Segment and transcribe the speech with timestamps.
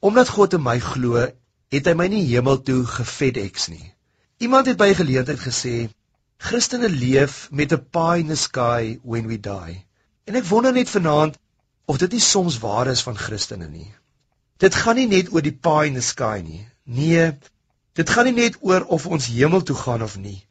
[0.00, 1.26] Omdat God in my glo,
[1.72, 3.92] het hy my nie hemel toe gefedex nie.
[4.38, 5.88] Iemand het by geleentheid gesê,
[6.36, 9.84] Christene leef met 'n pie in the sky when we die.
[10.26, 11.38] En ek wonder net vanaand
[11.86, 13.94] of dit nie soms waar is van Christene nie.
[14.58, 16.66] Dit gaan nie net oor die pie in the sky nie.
[16.84, 17.32] Nee,
[17.94, 20.46] dit gaan nie net oor of ons hemel toe gaan of nie.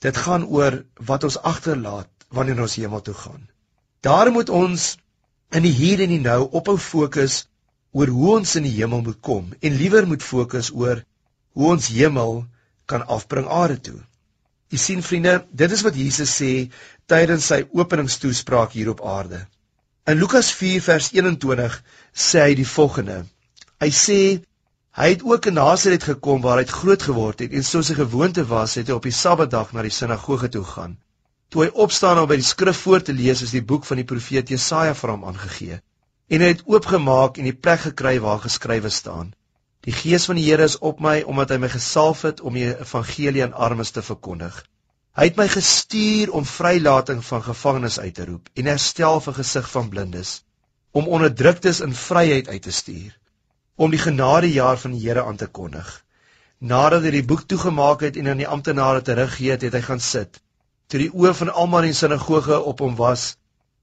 [0.00, 3.48] Dit gaan oor wat ons agterlaat wanneer ons hemel toe gaan.
[4.00, 4.96] Daar moet ons
[5.50, 7.46] in die hier en die nou ophou fokus
[7.96, 10.98] oor hoe ons in die hemel moet kom en liewer moet fokus oor
[11.56, 12.42] hoe ons hemel
[12.92, 14.00] kan afbring aarde toe.
[14.74, 16.50] U sien vriende, dit is wat Jesus sê
[17.12, 19.40] tydens sy openingstoespraak hier op aarde.
[20.10, 21.78] In Lukas 4 vers 21
[22.26, 23.16] sê hy die volgende:
[23.82, 24.18] Hy sê
[25.00, 28.44] hy het ook in Nasaret gekom waar hy groot geword het en soos sy gewoonte
[28.52, 30.98] was, het hy op die Sabbatdag na die sinagoge toe gegaan.
[31.50, 34.08] Toe hy opstaan om by die skrif voor te lees, is die boek van die
[34.12, 35.80] profeet Jesaja vir hom aangegee.
[36.26, 39.28] En hy het oopgemaak en die plek gekry waar geskrywe staan:
[39.86, 42.66] Die Gees van die Here is op my omdat hy my gesalf het om die
[42.72, 44.56] evangelie aan armes te verkondig.
[45.16, 49.70] Hy het my gestuur om vrylating van gevangenes uit te roep en herstel vir gesig
[49.70, 50.32] van blindes,
[50.90, 53.14] om onderdruktes in vryheid uit te stuur,
[53.76, 55.88] om die genadejaar van die Here aan te kondig.
[56.58, 60.02] Nadat hy die boek toegemaak het en aan die amptenare teruggegee het, het hy gaan
[60.02, 60.42] sit
[60.90, 63.36] toe die oë van almal in die sinagoge op hom was,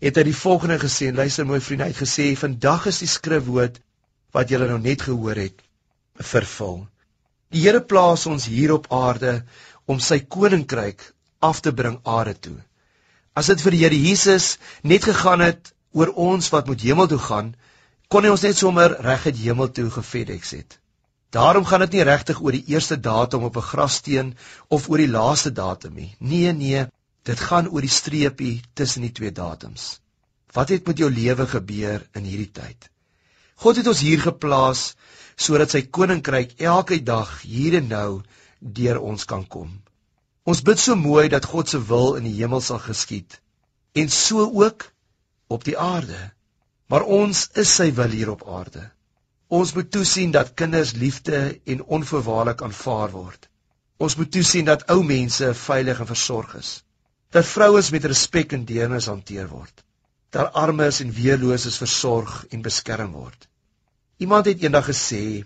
[0.00, 3.10] het hy die volgende gesê, en luister mooi vriende, hy het gesê, vandag is die
[3.10, 3.80] skrifwoord
[4.34, 5.60] wat julle nou net gehoor het,
[6.32, 6.86] vervul.
[7.50, 9.40] Die Here plaas ons hier op aarde
[9.90, 11.02] om sy koninkryk
[11.42, 12.58] af te bring aarde toe.
[13.34, 17.18] As dit vir die Here Jesus net gegaan het oor ons wat moet hemel toe
[17.18, 17.54] gaan,
[18.10, 20.78] kon hy ons net sommer reg uit hemel toe gefedex het.
[21.34, 24.32] Daarom gaan dit nie regtig oor die eerste datum op 'n grassteen
[24.68, 26.14] of oor die laaste datum nie.
[26.18, 26.86] Nee, nee,
[27.30, 30.00] dit gaan oor die streepie tussen die twee datums.
[30.54, 32.88] Wat het met jou lewe gebeur in hierdie tyd?
[33.62, 34.94] God het ons hier geplaas
[35.40, 38.10] sodat sy koninkryk elke dag hier en nou
[38.80, 39.70] deur ons kan kom.
[40.48, 43.38] Ons bid so mooi dat God se wil in die hemel sal geskied
[44.00, 44.86] en so ook
[45.50, 46.18] op die aarde.
[46.90, 48.82] Maar ons is sy wil hier op aarde.
[49.50, 53.48] Ons moet toesien dat kinders liefde en onvoorwaardelik aanvaar word.
[53.98, 56.70] Ons moet toesien dat ou mense veilig en versorg is.
[57.30, 59.84] Dat vrouens met respek en deernis hanteer word.
[60.34, 63.48] Dat armes en weerloses versorg en beskerm word.
[64.16, 65.44] Iemand het eendag gesê,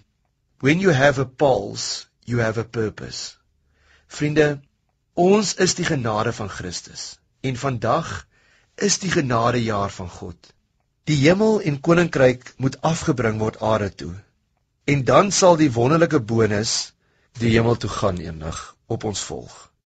[0.59, 3.37] "When you have a pulse, you have a purpose."
[4.06, 4.61] Vriende,
[5.12, 8.27] ons is die genade van Christus en vandag
[8.75, 10.55] is die genadejaar van God.
[11.05, 14.15] Die hemel en koninkryk moet afgebring word aarde toe.
[14.84, 16.95] En dan sal die wonderlike bonus
[17.39, 19.73] die hemel toe gaan eendag op ons volg.